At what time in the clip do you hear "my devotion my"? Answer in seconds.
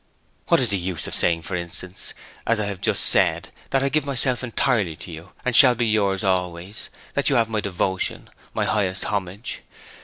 7.49-8.65